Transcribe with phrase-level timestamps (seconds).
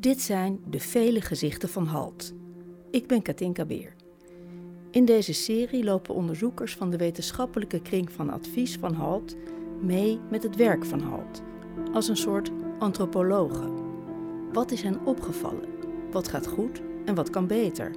[0.00, 2.32] Dit zijn de vele gezichten van HALT.
[2.90, 3.94] Ik ben Katinka Beer.
[4.90, 9.36] In deze serie lopen onderzoekers van de wetenschappelijke kring van advies van HALT
[9.80, 11.42] mee met het werk van HALT,
[11.92, 13.72] als een soort antropologen.
[14.52, 15.68] Wat is hen opgevallen?
[16.10, 17.90] Wat gaat goed en wat kan beter?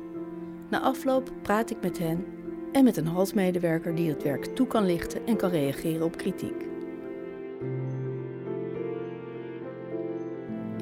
[0.70, 2.25] Na afloop praat ik met hen
[2.71, 6.52] en met een HALT-medewerker die het werk toe kan lichten en kan reageren op kritiek.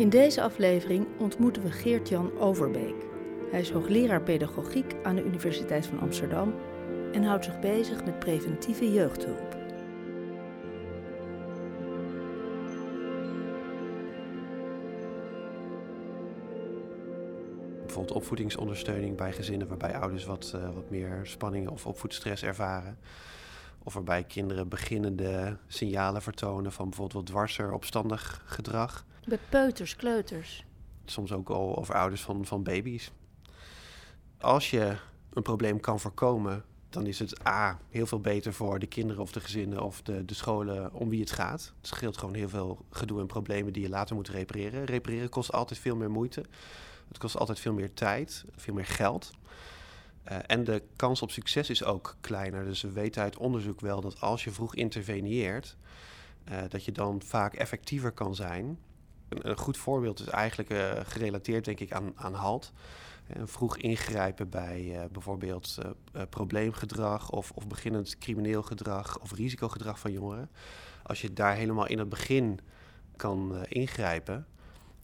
[0.02, 2.95] In deze aflevering ontmoeten we Geert-Jan Overbeek.
[3.52, 6.53] Hij is hoogleraar pedagogiek aan de Universiteit van Amsterdam
[7.13, 9.58] en houdt zich bezig met preventieve jeugdhulp.
[17.81, 22.97] Bijvoorbeeld opvoedingsondersteuning bij gezinnen waarbij ouders wat, uh, wat meer spanning of opvoedstress ervaren.
[23.83, 29.05] Of waarbij kinderen beginnende signalen vertonen van bijvoorbeeld wat dwarser opstandig gedrag.
[29.27, 30.66] Bij peuters, kleuters.
[31.05, 33.11] Soms ook al over ouders van, van baby's.
[34.38, 34.97] Als je
[35.33, 39.31] een probleem kan voorkomen, dan is het A, heel veel beter voor de kinderen of
[39.31, 41.73] de gezinnen of de, de scholen om wie het gaat.
[41.77, 44.86] Het scheelt gewoon heel veel gedoe en problemen die je later moet repareren.
[44.86, 46.45] Repareren kost altijd veel meer moeite.
[47.08, 49.31] Het kost altijd veel meer tijd, veel meer geld.
[50.31, 52.64] Uh, en de kans op succes is ook kleiner.
[52.64, 55.77] Dus we weten uit onderzoek wel dat als je vroeg interveneert,
[56.52, 58.80] uh, dat je dan vaak effectiever kan zijn.
[59.31, 62.71] Een, goed voorbeeld is eigenlijk uh, gerelateerd, denk ik, aan, aan HALT.
[63.27, 65.77] En vroeg ingrijpen bij bijvoorbeeld
[66.29, 70.49] probleemgedrag of, of beginnend crimineel gedrag of risicogedrag van jongeren.
[71.03, 72.59] Als je daar helemaal in het begin
[73.15, 74.45] kan ingrijpen,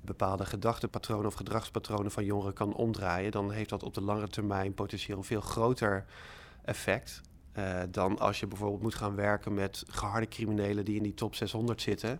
[0.02, 4.74] bepaalde gedachtepatronen of gedragspatronen van jongeren kan omdraaien, dan heeft dat op de lange termijn
[4.74, 6.06] potentieel een veel groter
[6.64, 7.22] effect.
[7.90, 11.82] Dan als je bijvoorbeeld moet gaan werken met geharde criminelen die in die top 600
[11.82, 12.20] zitten.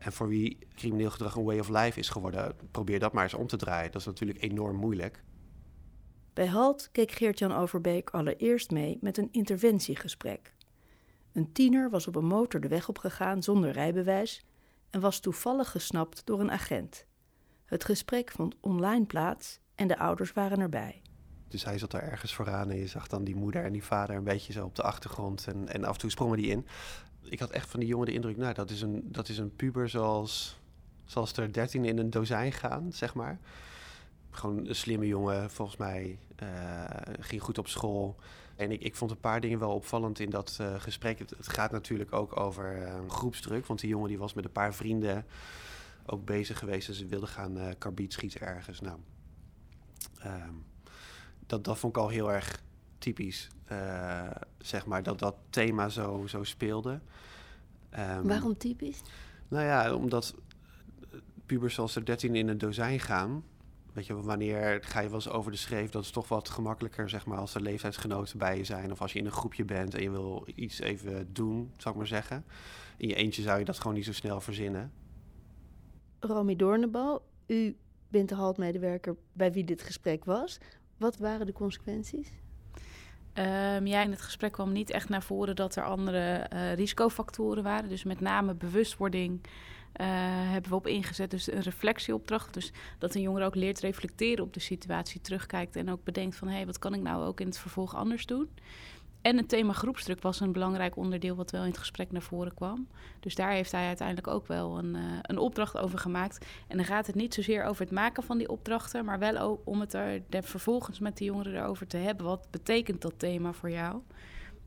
[0.00, 3.34] En voor wie crimineel gedrag een way of life is geworden, probeer dat maar eens
[3.34, 3.92] om te draaien.
[3.92, 5.22] Dat is natuurlijk enorm moeilijk.
[6.32, 10.54] Bij HALT keek Geert-Jan Overbeek allereerst mee met een interventiegesprek.
[11.32, 14.44] Een tiener was op een motor de weg opgegaan zonder rijbewijs
[14.90, 17.06] en was toevallig gesnapt door een agent.
[17.64, 21.02] Het gesprek vond online plaats en de ouders waren erbij.
[21.48, 24.16] Dus hij zat daar ergens vooraan en je zag dan die moeder en die vader
[24.16, 25.46] een beetje zo op de achtergrond.
[25.46, 26.66] En, en af en toe sprongen die in.
[27.22, 29.56] Ik had echt van die jongen de indruk, nou, dat is een, dat is een
[29.56, 30.58] puber zoals,
[31.04, 33.38] zoals er dertien in een dozijn gaan, zeg maar.
[34.30, 36.18] Gewoon een slimme jongen, volgens mij.
[36.42, 36.84] Uh,
[37.20, 38.16] ging goed op school.
[38.56, 41.18] En ik, ik vond een paar dingen wel opvallend in dat uh, gesprek.
[41.18, 43.66] Het, gaat natuurlijk ook over uh, groepsdruk.
[43.66, 45.26] Want die jongen die was met een paar vrienden
[46.06, 46.88] ook bezig geweest.
[46.88, 48.80] En ze wilden gaan karbiet schieten ergens.
[48.80, 48.98] Nou,
[50.24, 50.64] um,
[51.46, 52.62] dat, dat vond ik al heel erg
[53.00, 53.48] typisch.
[54.58, 57.00] zeg maar, dat dat thema zo, zo speelde.
[57.98, 59.00] Um, Waarom typisch?
[59.48, 60.34] Nou ja, omdat
[61.46, 63.44] pubers zoals er 13 in een dozijn gaan
[63.92, 65.90] Weet je, wanneer ga je wel eens over de schreef?
[65.90, 68.92] Dat is toch wat gemakkelijker, zeg maar, als er leeftijdsgenoten bij je zijn.
[68.92, 71.96] Of als je in een groepje bent en je wil iets even doen, zou ik
[71.96, 72.44] maar zeggen.
[72.96, 74.92] In je eentje zou je dat gewoon niet zo snel verzinnen.
[76.20, 77.76] Romy Doornenbal, u
[78.08, 80.58] bent de haltmedewerker bij wie dit gesprek was.
[80.96, 82.32] Wat waren de consequenties?
[83.40, 87.62] Um, ja, in het gesprek kwam niet echt naar voren dat er andere uh, risicofactoren
[87.62, 87.88] waren.
[87.88, 90.06] Dus met name bewustwording uh,
[90.50, 91.30] hebben we op ingezet.
[91.30, 92.54] Dus een reflectieopdracht.
[92.54, 96.48] Dus dat een jongere ook leert reflecteren op de situatie, terugkijkt en ook bedenkt van
[96.48, 98.48] hé, hey, wat kan ik nou ook in het vervolg anders doen?
[99.22, 102.54] En het thema groepsdruk was een belangrijk onderdeel wat wel in het gesprek naar voren
[102.54, 102.88] kwam.
[103.20, 106.46] Dus daar heeft hij uiteindelijk ook wel een, uh, een opdracht over gemaakt.
[106.68, 109.60] En dan gaat het niet zozeer over het maken van die opdrachten, maar wel ook
[109.64, 112.26] om het er vervolgens met de jongeren erover te hebben.
[112.26, 114.00] Wat betekent dat thema voor jou?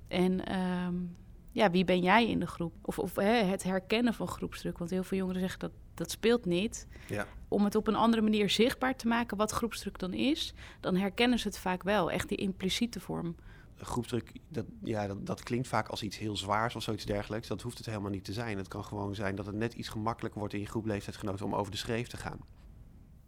[0.08, 1.16] En um,
[1.52, 2.74] ja, wie ben jij in de groep?
[2.82, 4.78] Of, of hè, het herkennen van groepsdruk.
[4.78, 6.88] Want heel veel jongeren zeggen dat dat speelt niet.
[7.08, 7.28] Ja.
[7.48, 11.40] Om het op een andere manier zichtbaar te maken wat groepsdruk dan is, dan herkennen
[11.40, 12.12] ze het vaak wel.
[12.12, 13.36] Echt die impliciete vorm.
[13.78, 17.48] Groepsdruk, dat, ja, dat, dat klinkt vaak als iets heel zwaars of zoiets dergelijks.
[17.48, 18.58] Dat hoeft het helemaal niet te zijn.
[18.58, 21.56] Het kan gewoon zijn dat het net iets gemakkelijker wordt in je groep leeftijdsgenoten om
[21.56, 22.40] over de schreef te gaan.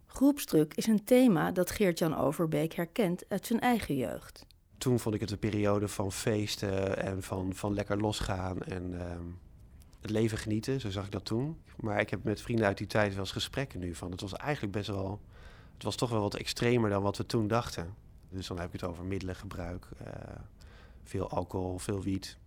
[0.06, 4.46] Groepsdruk is een thema dat Geert-Jan Overbeek herkent uit zijn eigen jeugd
[4.78, 9.00] toen vond ik het een periode van feesten en van, van lekker losgaan en uh,
[10.00, 10.80] het leven genieten.
[10.80, 11.60] Zo zag ik dat toen.
[11.76, 14.10] Maar ik heb met vrienden uit die tijd wel eens gesprekken nu van.
[14.10, 15.20] Het was eigenlijk best wel.
[15.74, 17.94] Het was toch wel wat extremer dan wat we toen dachten.
[18.36, 20.08] Dus dan heb ik het over middelengebruik, uh,
[21.04, 22.38] veel alcohol, veel wiet.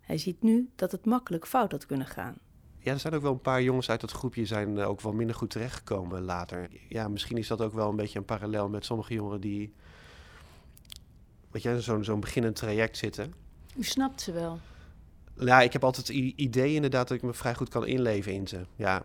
[0.00, 2.36] Hij ziet nu dat het makkelijk fout had kunnen gaan.
[2.78, 5.36] Ja, er zijn ook wel een paar jongens uit dat groepje zijn ook wel minder
[5.36, 6.68] goed terechtgekomen later.
[6.88, 9.74] Ja, misschien is dat ook wel een beetje een parallel met sommige jongeren die
[11.50, 13.34] weet je, zo'n zo'n beginnend traject zitten.
[13.76, 14.58] U snapt ze wel?
[15.38, 18.48] Ja, ik heb altijd het idee inderdaad dat ik me vrij goed kan inleven in
[18.48, 18.66] ze.
[18.76, 19.04] Ja.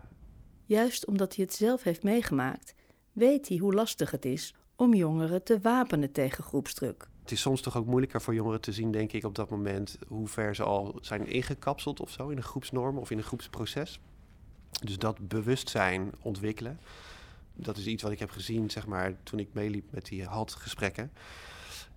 [0.64, 2.74] Juist omdat hij het zelf heeft meegemaakt,
[3.12, 7.08] weet hij hoe lastig het is om jongeren te wapenen tegen groepsdruk.
[7.20, 9.98] Het is soms toch ook moeilijker voor jongeren te zien, denk ik, op dat moment
[10.08, 14.00] hoe ver ze al zijn ingekapseld of zo in een groepsnorm of in een groepsproces.
[14.82, 16.80] Dus dat bewustzijn ontwikkelen,
[17.54, 21.12] dat is iets wat ik heb gezien, zeg maar, toen ik meeliep met die HALT-gesprekken.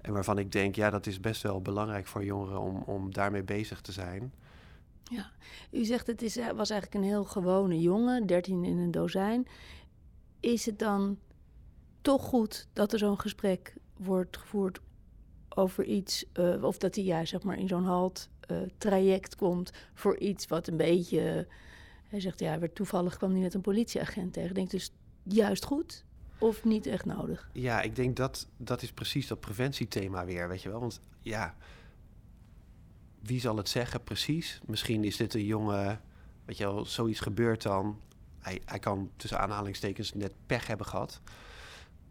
[0.01, 3.43] En waarvan ik denk, ja, dat is best wel belangrijk voor jongeren om, om daarmee
[3.43, 4.33] bezig te zijn.
[5.03, 5.31] Ja,
[5.71, 9.47] u zegt het is, was eigenlijk een heel gewone jongen, 13 in een dozijn.
[10.39, 11.17] Is het dan
[12.03, 14.79] toch goed dat er zo'n gesprek wordt gevoerd
[15.49, 19.71] over iets, uh, of dat hij ja, zeg maar in zo'n halt uh, traject komt
[19.93, 21.47] voor iets wat een beetje.
[22.07, 24.55] hij zegt ja, werd toevallig kwam hij net een politieagent tegen.
[24.55, 24.91] Denkt dus
[25.23, 26.03] juist goed
[26.37, 27.49] of niet echt nodig?
[27.53, 30.79] Ja, ik denk dat dat is precies dat preventiethema weer, weet je wel.
[30.79, 31.55] Want ja,
[33.19, 34.61] wie zal het zeggen precies?
[34.65, 36.01] Misschien is dit een jongen,
[36.45, 37.99] weet je wel, zoiets gebeurt dan.
[38.39, 41.21] Hij, hij kan tussen aanhalingstekens net pech hebben gehad.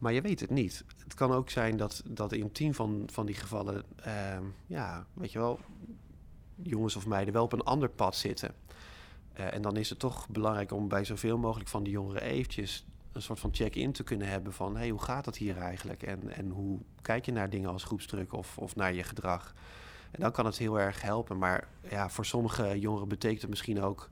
[0.02, 0.84] Maar je weet het niet.
[1.04, 5.32] Het kan ook zijn dat, dat in tien van, van die gevallen, uh, ja, weet
[5.32, 5.60] je wel,
[6.62, 8.54] jongens of meiden wel op een ander pad zitten.
[9.38, 12.86] Uh, en dan is het toch belangrijk om bij zoveel mogelijk van die jongeren eventjes
[13.12, 16.02] een soort van check-in te kunnen hebben van hey, hoe gaat dat hier eigenlijk?
[16.02, 19.54] En, en hoe kijk je naar dingen als groepsdruk of, of naar je gedrag?
[20.10, 21.38] En dan kan het heel erg helpen.
[21.38, 24.10] Maar ja, voor sommige jongeren betekent het misschien ook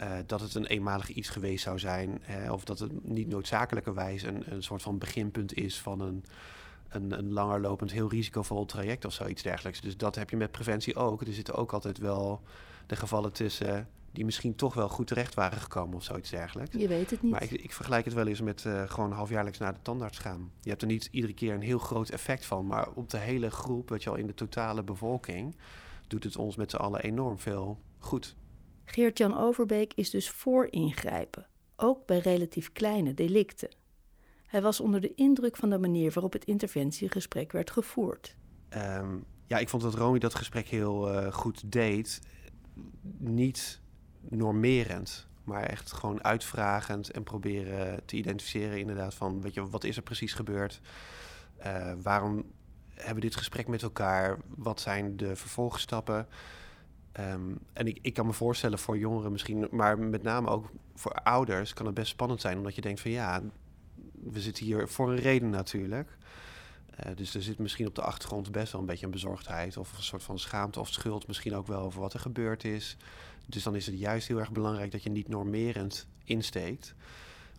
[0.00, 2.22] uh, dat het een eenmalig iets geweest zou zijn.
[2.44, 6.24] Uh, of dat het niet noodzakelijkerwijs een, een soort van beginpunt is van een,
[6.88, 9.80] een, een langerlopend, heel risicovol traject of zoiets dergelijks.
[9.80, 11.20] Dus dat heb je met preventie ook.
[11.20, 12.42] Er zitten ook altijd wel
[12.86, 16.76] de gevallen tussen die misschien toch wel goed terecht waren gekomen of zoiets dergelijks.
[16.76, 17.32] Je weet het niet.
[17.32, 20.50] Maar ik, ik vergelijk het wel eens met uh, gewoon halfjaarlijks naar de tandarts gaan.
[20.60, 23.50] Je hebt er niet iedere keer een heel groot effect van, maar op de hele
[23.50, 25.56] groep, weet je al, in de totale bevolking,
[26.06, 28.36] doet het ons met z'n allen enorm veel goed.
[28.90, 31.46] Geert-Jan Overbeek is dus voor ingrijpen,
[31.76, 33.68] ook bij relatief kleine delicten.
[34.46, 38.36] Hij was onder de indruk van de manier waarop het interventiegesprek werd gevoerd.
[38.76, 42.20] Um, ja, ik vond dat Romy dat gesprek heel uh, goed deed.
[43.18, 43.80] Niet
[44.20, 49.96] normerend, maar echt gewoon uitvragend en proberen te identificeren inderdaad van, weet je, wat is
[49.96, 50.80] er precies gebeurd?
[51.66, 52.44] Uh, waarom
[52.94, 54.38] hebben we dit gesprek met elkaar?
[54.48, 56.28] Wat zijn de vervolgstappen?
[57.18, 61.12] Um, en ik, ik kan me voorstellen voor jongeren misschien, maar met name ook voor
[61.12, 63.42] ouders kan het best spannend zijn, omdat je denkt van ja,
[64.12, 66.16] we zitten hier voor een reden natuurlijk.
[67.06, 69.96] Uh, dus er zit misschien op de achtergrond best wel een beetje een bezorgdheid of
[69.96, 72.96] een soort van schaamte of schuld, misschien ook wel over wat er gebeurd is.
[73.46, 76.94] Dus dan is het juist heel erg belangrijk dat je niet normerend insteekt.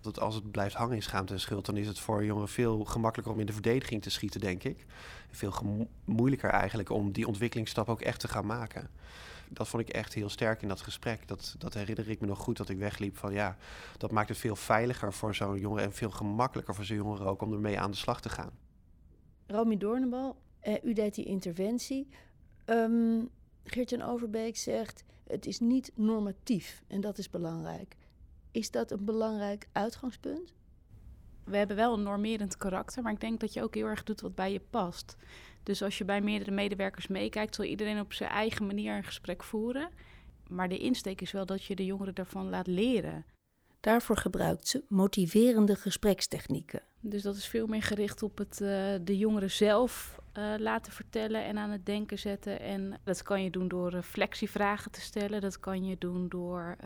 [0.01, 2.86] Want als het blijft hangen in schaamte en schuld, dan is het voor jongeren veel
[2.86, 4.86] gemakkelijker om in de verdediging te schieten, denk ik.
[5.31, 5.53] Veel
[6.06, 8.89] moeilijker eigenlijk om die ontwikkelingsstap ook echt te gaan maken
[9.53, 11.27] dat vond ik echt heel sterk in dat gesprek.
[11.27, 13.57] Dat, dat herinner ik me nog goed dat ik wegliep van ja,
[13.98, 17.42] dat maakt het veel veiliger voor zo'n jongen en veel gemakkelijker voor zo'n jongeren ook
[17.42, 18.51] om ermee aan de slag te gaan.
[19.48, 22.07] Romy Doornbal, eh, u deed die interventie.
[22.65, 23.30] Um,
[23.63, 27.95] Geert-Jan Overbeek zegt het is niet normatief en dat is belangrijk.
[28.51, 30.53] Is dat een belangrijk uitgangspunt?
[31.51, 34.21] We hebben wel een normerend karakter, maar ik denk dat je ook heel erg doet
[34.21, 35.15] wat bij je past.
[35.63, 39.44] Dus als je bij meerdere medewerkers meekijkt, zal iedereen op zijn eigen manier een gesprek
[39.44, 39.89] voeren.
[40.48, 43.25] Maar de insteek is wel dat je de jongeren daarvan laat leren.
[43.80, 46.81] Daarvoor gebruikt ze motiverende gesprekstechnieken.
[47.00, 48.67] Dus dat is veel meer gericht op het uh,
[49.01, 52.59] de jongeren zelf uh, laten vertellen en aan het denken zetten.
[52.59, 55.41] En dat kan je doen door reflectievragen te stellen.
[55.41, 56.77] Dat kan je doen door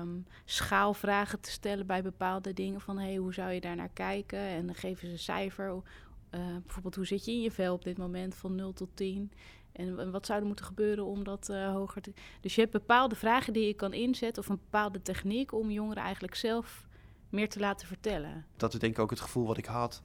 [0.00, 2.80] um, schaalvragen te stellen bij bepaalde dingen.
[2.80, 4.38] Van hey, hoe zou je daar naar kijken?
[4.38, 5.70] En dan geven ze een cijfer.
[5.70, 9.32] Uh, bijvoorbeeld, hoe zit je in je vel op dit moment van 0 tot 10?
[9.72, 12.12] En, wat zou er moeten gebeuren om dat hoger te...
[12.40, 14.42] Dus je hebt bepaalde vragen die je kan inzetten...
[14.42, 16.86] of een bepaalde techniek om jongeren eigenlijk zelf
[17.28, 18.46] meer te laten vertellen.
[18.56, 20.02] Dat is denk ik ook het gevoel wat ik had...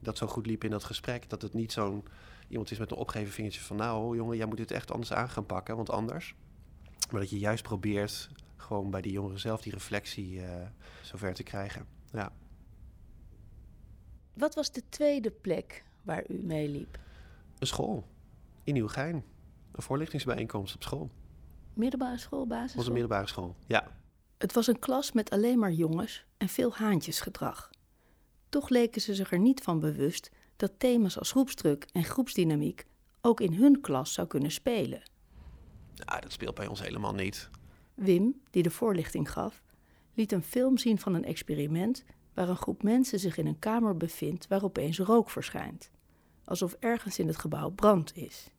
[0.00, 1.30] dat zo goed liep in dat gesprek.
[1.30, 2.04] Dat het niet zo'n...
[2.48, 3.76] iemand is met een opgeven vingertje van...
[3.76, 6.34] nou jongen, jij moet dit echt anders aan gaan pakken, want anders...
[7.10, 10.44] Maar dat je juist probeert gewoon bij die jongeren zelf die reflectie uh,
[11.02, 11.86] zover te krijgen.
[12.12, 12.32] Ja.
[14.32, 16.98] Wat was de tweede plek waar u meeliep?
[17.58, 18.06] Een school
[18.64, 19.24] in Nieuwegein.
[19.72, 21.10] Een voorlichtingsbijeenkomst op school.
[21.74, 22.76] Middelbare school, basisschool?
[22.76, 23.88] was een middelbare school, ja.
[24.38, 27.70] Het was een klas met alleen maar jongens en veel haantjesgedrag.
[28.56, 32.84] Toch leken ze zich er niet van bewust dat thema's als groepsdruk en groepsdynamiek
[33.20, 35.02] ook in hun klas zou kunnen spelen.
[35.94, 37.50] Ja, dat speelt bij ons helemaal niet.
[37.94, 39.62] Wim, die de voorlichting gaf,
[40.14, 43.96] liet een film zien van een experiment waar een groep mensen zich in een kamer
[43.96, 45.90] bevindt waar opeens rook verschijnt.
[46.44, 48.50] Alsof ergens in het gebouw brand is.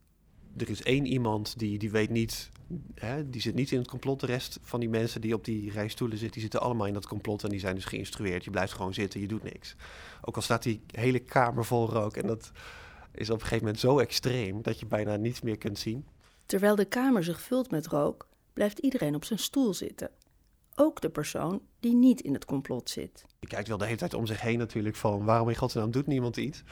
[0.58, 2.50] Er is één iemand die, die weet niet,
[2.96, 4.20] hè, die zit niet in het complot.
[4.20, 7.08] De rest van die mensen die op die rijstoelen zitten, die zitten allemaal in dat
[7.08, 8.44] complot en die zijn dus geïnstrueerd.
[8.44, 9.76] Je blijft gewoon zitten, je doet niks.
[10.22, 12.52] Ook al staat die hele kamer vol rook en dat
[13.14, 16.06] is op een gegeven moment zo extreem dat je bijna niets meer kunt zien.
[16.46, 20.10] Terwijl de kamer zich vult met rook, blijft iedereen op zijn stoel zitten.
[20.76, 23.26] Ook de persoon die niet in het complot zit.
[23.40, 26.08] Je kijkt wel de hele tijd om zich heen natuurlijk van waarom in godsnaam doet
[26.08, 26.64] niemand iets.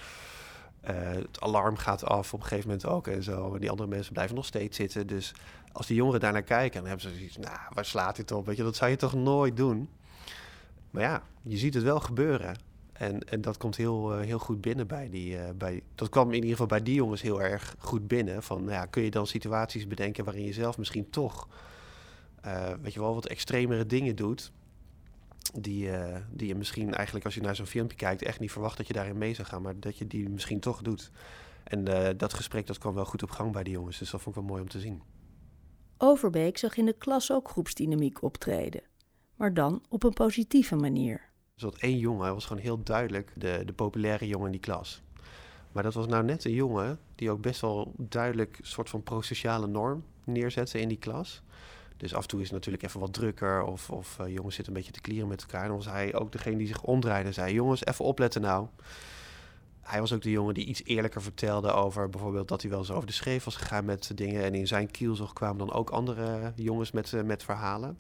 [0.90, 3.54] Uh, het alarm gaat af op een gegeven moment ook en zo.
[3.54, 5.08] En die andere mensen blijven nog steeds zitten.
[5.08, 5.34] Dus
[5.72, 8.46] als die jongeren daarnaar kijken, dan hebben ze zoiets nou, waar slaat dit op?
[8.46, 9.90] Weet je, dat zou je toch nooit doen?
[10.92, 12.56] Maar ja, je ziet het wel gebeuren.
[12.94, 15.36] En, en dat komt heel, uh, heel goed binnen bij die.
[15.36, 18.44] Uh, bij, dat kwam in ieder geval bij die jongens heel erg goed binnen.
[18.44, 21.48] Van nou ja, kun je dan situaties bedenken waarin je zelf misschien toch.
[22.82, 24.52] weet je wel, wat extremere dingen doet
[25.54, 28.78] die, uh, die je misschien eigenlijk als je naar zo'n filmpje kijkt echt niet verwacht
[28.78, 31.12] dat je daarin mee zou gaan, maar dat je die misschien toch doet.
[31.64, 34.22] En uh, dat gesprek dat kwam wel goed op gang bij die jongens, dus dat
[34.22, 35.02] vond ik wel mooi om te zien.
[35.98, 38.82] Overbeek zag in de klas ook groepsdynamiek optreden,
[39.36, 41.30] maar dan op een positieve manier.
[41.54, 45.04] Dus dat één jongen was gewoon heel duidelijk de, de populaire jongen in die klas.
[45.72, 49.04] Maar dat was nou net een jongen die ook best wel duidelijk een soort van
[49.04, 51.42] prosociale norm neerzette in die klas.
[51.98, 54.74] Dus af en toe is het natuurlijk even wat drukker of, of uh, jongens zitten
[54.74, 55.62] een beetje te klieren met elkaar.
[55.62, 58.68] En dan was hij ook degene die zich omdraaide en zei, jongens, even opletten nou.
[59.82, 62.92] Hij was ook de jongen die iets eerlijker vertelde over bijvoorbeeld dat hij wel eens
[62.92, 64.44] over de schreef was gegaan met dingen.
[64.44, 67.98] En in zijn kielzog kwamen dan ook andere jongens met, uh, met verhalen.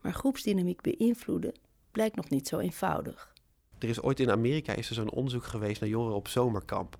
[0.00, 1.54] Maar groepsdynamiek beïnvloeden
[1.90, 3.32] blijkt nog niet zo eenvoudig.
[3.78, 6.96] Er is ooit in Amerika is er zo'n onderzoek geweest naar jongeren op zomerkamp.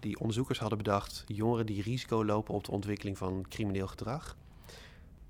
[0.00, 4.36] Die onderzoekers hadden bedacht, jongeren die risico lopen op de ontwikkeling van crimineel gedrag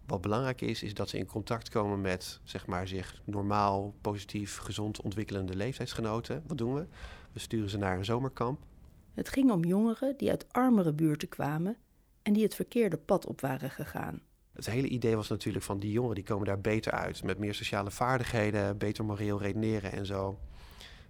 [0.07, 4.57] wat belangrijk is, is dat ze in contact komen met zeg maar, zich normaal, positief,
[4.57, 6.43] gezond ontwikkelende leeftijdsgenoten.
[6.47, 6.87] Wat doen we?
[7.33, 8.61] We sturen ze naar een zomerkamp.
[9.15, 11.77] Het ging om jongeren die uit armere buurten kwamen
[12.23, 14.21] en die het verkeerde pad op waren gegaan.
[14.53, 17.23] Het hele idee was natuurlijk van die jongeren die komen daar beter uit.
[17.23, 20.39] Met meer sociale vaardigheden, beter moreel redeneren en zo.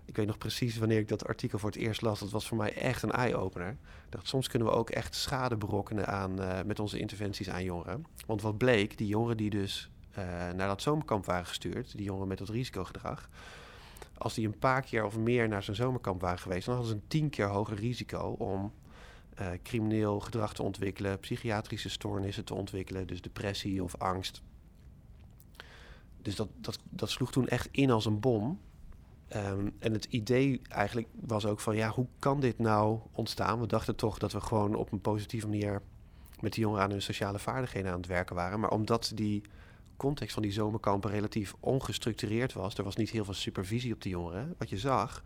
[0.05, 2.21] Ik weet nog precies wanneer ik dat artikel voor het eerst las.
[2.21, 3.77] Dat was voor mij echt een eye-opener.
[4.09, 8.07] Dacht, soms kunnen we ook echt schade berokkenen aan, uh, met onze interventies aan jongeren.
[8.27, 12.29] Want wat bleek, die jongeren die dus uh, naar dat zomerkamp waren gestuurd, die jongeren
[12.29, 13.29] met dat risicogedrag,
[14.19, 16.99] als die een paar keer of meer naar zo'n zomerkamp waren geweest, dan hadden ze
[17.01, 18.73] een tien keer hoger risico om
[19.41, 24.43] uh, crimineel gedrag te ontwikkelen, psychiatrische stoornissen te ontwikkelen, dus depressie of angst.
[26.23, 28.61] Dus dat, dat, dat sloeg toen echt in als een bom.
[29.37, 33.61] Um, en het idee eigenlijk was ook van, ja, hoe kan dit nou ontstaan?
[33.61, 35.83] We dachten toch dat we gewoon op een positieve manier
[36.41, 38.61] met die jongeren aan hun sociale vaardigheden aan het werken waren.
[38.61, 39.43] Maar omdat die
[39.97, 44.09] context van die zomerkampen relatief ongestructureerd was, er was niet heel veel supervisie op de
[44.09, 44.55] jongeren.
[44.59, 45.23] Wat je zag,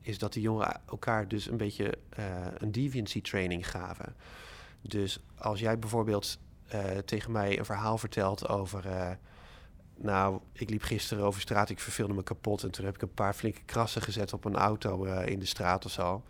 [0.00, 2.24] is dat die jongeren elkaar dus een beetje uh,
[2.58, 4.14] een deviancy training gaven.
[4.80, 6.38] Dus als jij bijvoorbeeld
[6.74, 8.86] uh, tegen mij een verhaal vertelt over...
[8.86, 9.10] Uh,
[10.02, 12.62] nou, ik liep gisteren over straat, ik verveelde me kapot.
[12.62, 15.46] En toen heb ik een paar flinke krassen gezet op een auto uh, in de
[15.46, 16.22] straat of zo.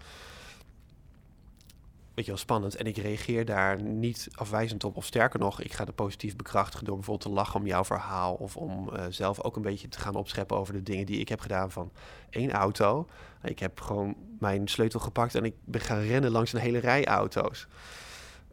[2.15, 2.75] Weet je wel, spannend.
[2.75, 4.97] En ik reageer daar niet afwijzend op.
[4.97, 8.35] Of sterker nog, ik ga het positief bekrachtigen door bijvoorbeeld te lachen om jouw verhaal.
[8.35, 11.29] Of om uh, zelf ook een beetje te gaan opscheppen over de dingen die ik
[11.29, 11.93] heb gedaan van
[12.31, 13.09] één auto.
[13.43, 17.07] Ik heb gewoon mijn sleutel gepakt en ik ben gaan rennen langs een hele rij
[17.07, 17.67] auto's.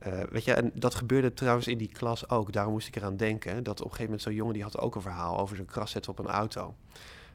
[0.07, 2.51] Uh, weet je, en dat gebeurde trouwens in die klas ook.
[2.51, 3.63] Daarom moest ik eraan denken.
[3.63, 5.91] Dat op een gegeven moment zo'n jongen die had ook een verhaal over zijn kras
[5.91, 6.75] zetten op een auto.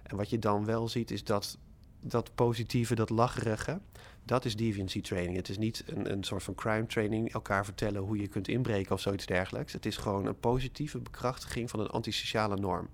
[0.03, 1.59] En wat je dan wel ziet is dat
[2.01, 3.81] dat positieve, dat lacherige,
[4.25, 5.37] dat is deviancy training.
[5.37, 8.93] Het is niet een, een soort van crime training, elkaar vertellen hoe je kunt inbreken
[8.93, 9.73] of zoiets dergelijks.
[9.73, 12.89] Het is gewoon een positieve bekrachtiging van een antisociale norm.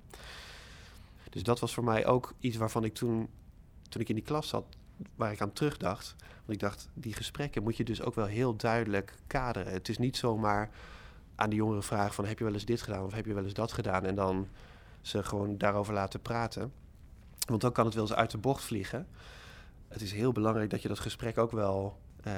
[1.30, 3.28] Dus dat was voor mij ook iets waarvan ik toen,
[3.88, 4.64] toen ik in die klas zat,
[5.16, 6.14] waar ik aan terugdacht.
[6.18, 9.72] Want ik dacht, die gesprekken moet je dus ook wel heel duidelijk kaderen.
[9.72, 10.70] Het is niet zomaar
[11.34, 13.44] aan de jongeren vragen van heb je wel eens dit gedaan of heb je wel
[13.44, 14.48] eens dat gedaan en dan
[15.00, 16.72] ze gewoon daarover laten praten.
[17.46, 19.06] Want dan kan het wel eens uit de bocht vliegen.
[19.88, 22.32] Het is heel belangrijk dat je dat gesprek ook wel uh,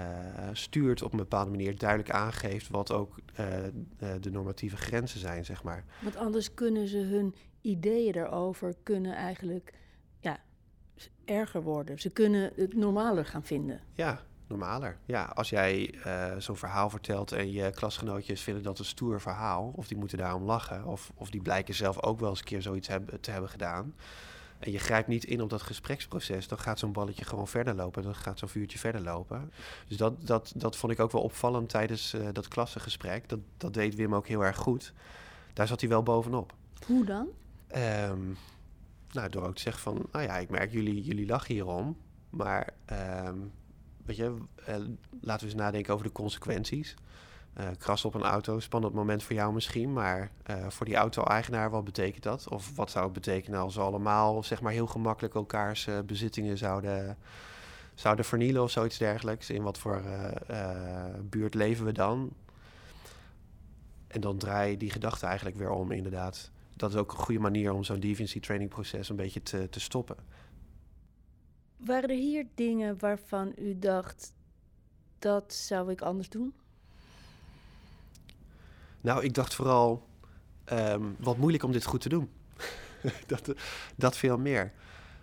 [0.53, 3.71] stuurt op een bepaalde manier, duidelijk aangeeft wat ook uh, uh,
[4.21, 5.85] de normatieve grenzen zijn, zeg maar.
[6.01, 9.73] Want anders kunnen ze hun ideeën daarover kunnen eigenlijk
[11.25, 11.99] erger worden.
[11.99, 13.81] Ze kunnen het normaler gaan vinden.
[13.95, 14.97] Ja, normaler.
[15.05, 19.73] Ja, als jij uh, zo'n verhaal vertelt en je klasgenootjes vinden dat een stoer verhaal,
[19.77, 22.63] of die moeten daarom lachen, of, of die blijken zelf ook wel eens een keer
[22.63, 23.95] zoiets hebben, te hebben gedaan.
[24.59, 28.03] En je grijpt niet in op dat gespreksproces, dan gaat zo'n balletje gewoon verder lopen.
[28.03, 29.53] Dan gaat zo'n vuurtje verder lopen.
[29.89, 33.29] Dus dat, dat, dat vond ik ook wel opvallend tijdens uh, dat klassengesprek.
[33.29, 34.93] Dat, dat deed Wim ook heel erg goed.
[35.53, 36.55] Daar zat hij wel bovenop.
[36.87, 37.29] Hoe dan?
[38.11, 38.37] Um,
[39.13, 41.97] nou, door ook te zeggen van, nou ja, ik merk jullie, jullie lachen hierom.
[42.31, 42.73] Maar,
[43.27, 43.53] um,
[44.05, 44.37] weet je,
[44.69, 44.77] uh,
[45.21, 46.95] laten we eens nadenken over de consequenties.
[47.59, 50.31] Uh, kras op een auto, spannend moment voor jou misschien, maar
[50.69, 52.49] voor die auto-eigenaar, wat betekent dat?
[52.49, 57.17] Of wat zou het betekenen als we allemaal zeg maar, heel gemakkelijk elkaars bezittingen zouden,
[57.95, 59.51] zouden vernielen of zoiets dergelijks?
[59.51, 60.03] In wat voor
[61.23, 62.33] buurt leven we dan?
[64.07, 66.51] En dan draai je die gedachte eigenlijk weer om, inderdaad.
[66.81, 69.81] Dat is ook een goede manier om zo'n deviancy training proces een beetje te, te
[69.81, 70.17] stoppen.
[71.77, 74.33] Waren er hier dingen waarvan u dacht,
[75.19, 76.55] dat zou ik anders doen?
[79.01, 80.07] Nou, ik dacht vooral,
[80.73, 82.31] um, wat moeilijk om dit goed te doen.
[83.27, 83.53] dat,
[83.97, 84.73] dat veel meer.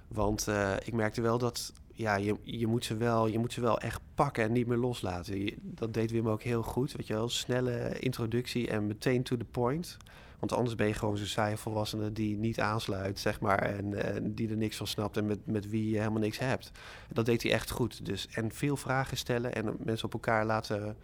[0.08, 3.62] Want uh, ik merkte wel dat ja, je, je, moet ze wel, je moet ze
[3.62, 5.54] wel echt pakken en niet meer loslaten.
[5.62, 6.92] dat deed Wim ook heel goed.
[6.92, 9.98] Weet je wel, snelle introductie en meteen to the point.
[10.40, 13.60] Want anders ben je gewoon zo'n saaie volwassene die niet aansluit, zeg maar.
[13.60, 16.72] En, die er niks van snapt en met, met wie je helemaal niks hebt.
[17.14, 18.06] Dat deed hij echt goed.
[18.06, 20.98] Dus, en veel vragen stellen en mensen op elkaar laten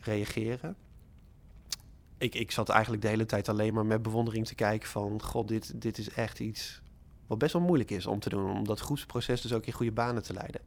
[0.00, 0.76] reageren.
[2.18, 5.22] Ik, ik zat eigenlijk de hele tijd alleen maar met bewondering te kijken van...
[5.22, 6.82] God, dit, dit is echt iets
[7.26, 8.50] wat best wel moeilijk is om te doen.
[8.50, 10.60] Om dat groepsproces dus ook in goede banen te leiden.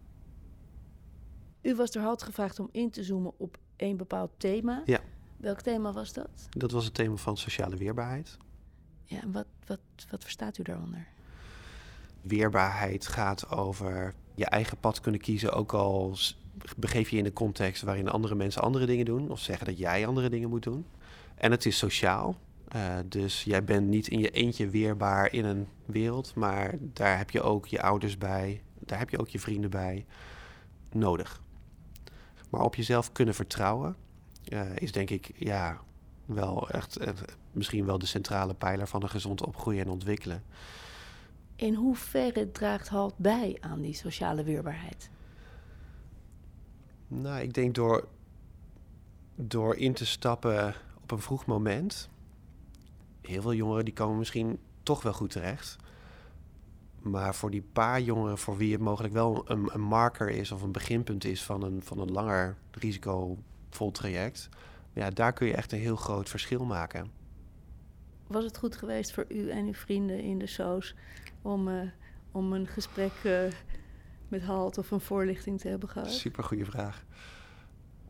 [1.61, 4.81] U was er halt gevraagd om in te zoomen op één bepaald thema.
[4.85, 4.99] Ja.
[5.41, 6.29] Welk thema was dat?
[6.49, 8.37] Dat was het thema van sociale weerbaarheid.
[9.05, 9.79] Ja, en wat, wat,
[10.09, 11.07] wat verstaat u daaronder?
[12.21, 16.15] Weerbaarheid gaat over je eigen pad kunnen kiezen, ook al
[16.77, 20.07] begeef je in een context waarin andere mensen andere dingen doen, of zeggen dat jij
[20.07, 20.85] andere dingen moet doen.
[21.35, 22.35] En het is sociaal.
[22.75, 27.29] Uh, dus jij bent niet in je eentje weerbaar in een wereld, maar daar heb
[27.29, 30.05] je ook je ouders bij, daar heb je ook je vrienden bij
[30.91, 31.41] nodig.
[32.49, 33.95] Maar op jezelf kunnen vertrouwen
[34.75, 35.81] is denk ik ja,
[36.25, 37.09] wel echt uh,
[37.51, 40.43] misschien wel de centrale pijler van een gezond opgroeien en ontwikkelen.
[41.55, 45.09] In hoeverre draagt HALT bij aan die sociale weerbaarheid?
[47.07, 48.07] Nou, ik denk door,
[49.35, 52.09] door in te stappen op een vroeg moment.
[53.21, 55.77] Heel veel jongeren die komen misschien toch wel goed terecht.
[57.01, 60.61] Maar voor die paar jongeren voor wie het mogelijk wel een, een marker is of
[60.61, 62.57] een beginpunt is van een, van een langer
[63.71, 64.49] risicovol traject,
[64.93, 67.11] ja, daar kun je echt een heel groot verschil maken.
[68.27, 70.95] Was het goed geweest voor u en uw vrienden in de SOS
[71.41, 71.81] om, uh,
[72.31, 73.41] om een gesprek uh,
[74.27, 76.11] met Halt of een voorlichting te hebben gehad?
[76.11, 77.03] Super goede vraag.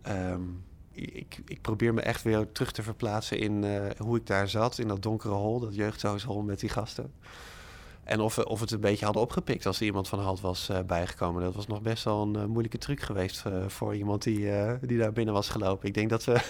[0.07, 4.47] Um, ik, ik, probeer me echt weer terug te verplaatsen in uh, hoe ik daar
[4.47, 7.13] zat, in dat donkere hol, dat jeugdhuishol met die gasten.
[8.03, 10.79] En of, of het een beetje hadden opgepikt als er iemand van Halt was uh,
[10.79, 11.43] bijgekomen.
[11.43, 15.13] Dat was nog best wel een uh, moeilijke truc geweest voor iemand die, die daar
[15.13, 15.87] binnen was gelopen.
[15.87, 16.41] Ik denk dat we,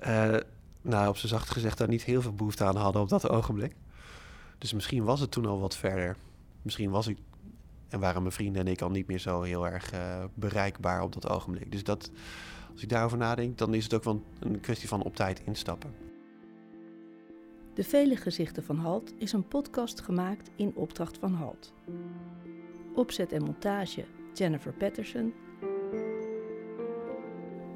[0.82, 3.74] nou op zijn zacht gezegd, daar niet heel veel behoefte aan hadden op dat ogenblik.
[4.58, 6.16] Dus misschien was het toen al wat verder.
[6.62, 7.18] Misschien was ik
[7.88, 9.92] en waren mijn vrienden en ik al niet meer zo heel erg
[10.34, 11.72] bereikbaar op dat ogenblik.
[11.72, 12.10] Dus dat,
[12.72, 16.13] als ik daarover nadenk, dan is het ook wel een kwestie van op tijd instappen.
[17.74, 21.72] De Vele Gezichten van Halt is een podcast gemaakt in opdracht van Halt.
[22.94, 25.32] Opzet en montage Jennifer Patterson.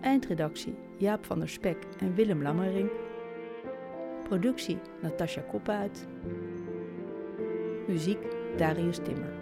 [0.01, 2.91] Eindredactie Jaap van der Spek en Willem Lammering.
[4.23, 6.07] Productie Natasja Koppuit.
[7.87, 8.19] Muziek
[8.57, 9.38] Darius Timmer.